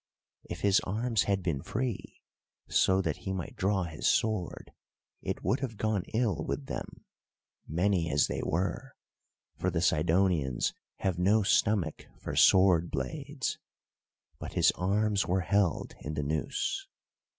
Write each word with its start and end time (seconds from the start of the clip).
If 0.45 0.61
his 0.61 0.79
arms 0.79 1.25
had 1.25 1.43
been 1.43 1.61
free 1.61 2.23
so 2.67 3.03
that 3.03 3.17
he 3.17 3.33
might 3.33 3.55
draw 3.55 3.83
his 3.83 4.07
sword, 4.07 4.71
it 5.21 5.43
would 5.43 5.59
have 5.59 5.77
gone 5.77 6.05
ill 6.15 6.43
with 6.43 6.65
them, 6.65 7.05
many 7.67 8.09
as 8.09 8.25
they 8.25 8.41
were, 8.43 8.95
for 9.57 9.69
the 9.69 9.79
Sidonians 9.79 10.73
have 11.01 11.19
no 11.19 11.43
stomach 11.43 12.07
for 12.19 12.35
sword 12.35 12.89
blades; 12.89 13.59
but 14.39 14.53
his 14.53 14.71
arms 14.71 15.27
were 15.27 15.41
held 15.41 15.93
in 15.99 16.15
the 16.15 16.23
noose. 16.23 16.87